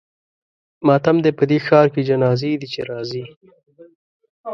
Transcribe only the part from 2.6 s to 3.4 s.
دي چې راځي.